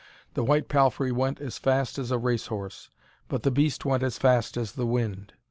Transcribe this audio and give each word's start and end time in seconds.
The 0.33 0.43
white 0.43 0.67
palfrey 0.67 1.11
went 1.11 1.39
as 1.39 1.59
fast 1.59 1.99
as 1.99 2.09
a 2.09 2.17
race 2.17 2.47
horse, 2.47 2.89
but 3.27 3.43
the 3.43 3.51
beast 3.51 3.85
went 3.85 4.01
as 4.01 4.17
fast 4.17 4.57
as 4.57 4.71
the 4.71 4.87
wind. 4.87 5.31